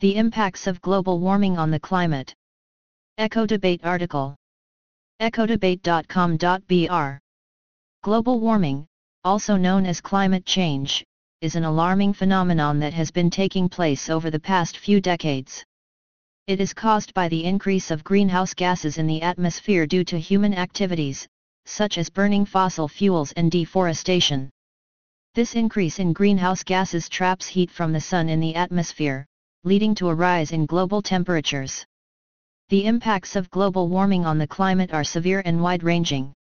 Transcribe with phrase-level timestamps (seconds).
[0.00, 2.32] The impacts of global warming on the climate.
[3.18, 4.36] EcoDebate article.
[5.20, 7.18] ecodebate.com.br
[8.04, 8.86] Global warming,
[9.24, 11.04] also known as climate change,
[11.40, 15.64] is an alarming phenomenon that has been taking place over the past few decades.
[16.46, 20.54] It is caused by the increase of greenhouse gases in the atmosphere due to human
[20.54, 21.26] activities,
[21.66, 24.48] such as burning fossil fuels and deforestation.
[25.34, 29.26] This increase in greenhouse gases traps heat from the sun in the atmosphere,
[29.64, 31.84] leading to a rise in global temperatures.
[32.68, 36.32] The impacts of global warming on the climate are severe and wide-ranging.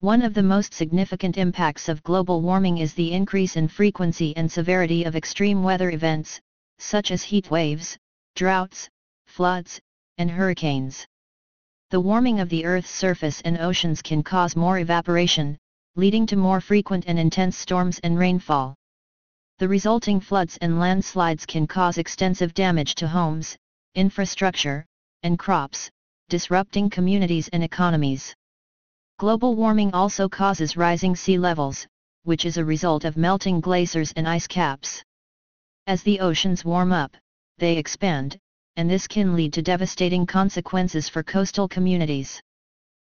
[0.00, 4.50] One of the most significant impacts of global warming is the increase in frequency and
[4.50, 6.40] severity of extreme weather events,
[6.78, 7.96] such as heat waves,
[8.34, 8.88] droughts,
[9.26, 9.78] floods,
[10.18, 11.06] and hurricanes.
[11.90, 15.56] The warming of the Earth's surface and oceans can cause more evaporation,
[15.94, 18.74] leading to more frequent and intense storms and rainfall.
[19.62, 23.56] The resulting floods and landslides can cause extensive damage to homes,
[23.94, 24.84] infrastructure,
[25.22, 25.88] and crops,
[26.28, 28.34] disrupting communities and economies.
[29.20, 31.86] Global warming also causes rising sea levels,
[32.24, 35.00] which is a result of melting glaciers and ice caps.
[35.86, 37.16] As the oceans warm up,
[37.58, 38.36] they expand,
[38.74, 42.42] and this can lead to devastating consequences for coastal communities.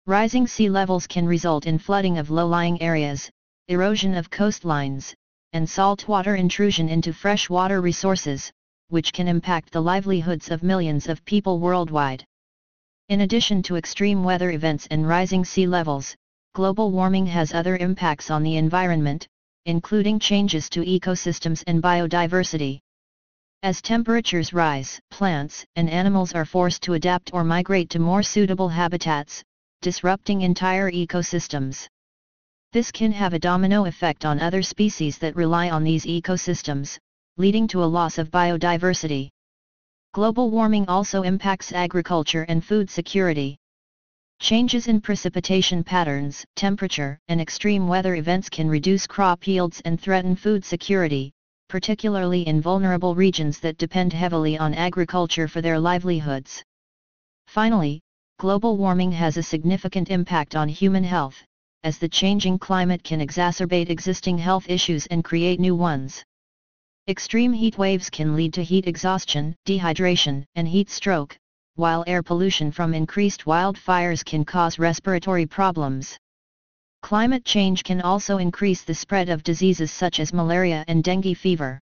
[0.04, 3.30] Rising sea levels can result in flooding of low-lying areas,
[3.68, 5.14] erosion of coastlines,
[5.54, 8.52] and saltwater intrusion into freshwater resources,
[8.88, 12.24] which can impact the livelihoods of millions of people worldwide.
[13.08, 16.14] In addition to extreme weather events and rising sea levels,
[16.54, 19.26] global warming has other impacts on the environment,
[19.66, 22.80] including changes to ecosystems and biodiversity.
[23.62, 28.68] As temperatures rise, plants and animals are forced to adapt or migrate to more suitable
[28.68, 29.42] habitats,
[29.80, 31.88] disrupting entire ecosystems.
[32.74, 36.98] This can have a domino effect on other species that rely on these ecosystems,
[37.36, 39.30] leading to a loss of biodiversity.
[40.12, 43.56] Global warming also impacts agriculture and food security.
[44.40, 50.34] Changes in precipitation patterns, temperature, and extreme weather events can reduce crop yields and threaten
[50.34, 51.30] food security,
[51.68, 56.60] particularly in vulnerable regions that depend heavily on agriculture for their livelihoods.
[57.46, 58.00] Finally,
[58.40, 61.40] global warming has a significant impact on human health,
[61.84, 66.24] as the changing climate can exacerbate existing health issues and create new ones.
[67.06, 71.36] Extreme heat waves can lead to heat exhaustion, dehydration, and heat stroke,
[71.74, 76.18] while air pollution from increased wildfires can cause respiratory problems.
[77.02, 81.78] Climate change can also increase the spread of diseases such as malaria and dengue fever.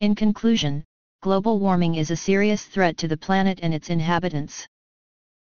[0.00, 0.82] In conclusion,
[1.20, 4.66] global warming is a serious threat to the planet and its inhabitants.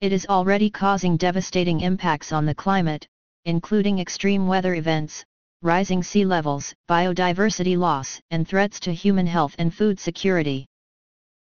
[0.01, 3.07] It is already causing devastating impacts on the climate,
[3.45, 5.23] including extreme weather events,
[5.61, 10.65] rising sea levels, biodiversity loss, and threats to human health and food security.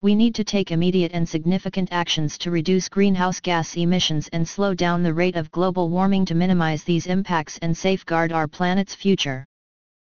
[0.02, 4.74] We need to take immediate and significant actions to reduce greenhouse gas emissions and slow
[4.74, 9.44] down the rate of global warming to minimize these impacts and safeguard our planet's future.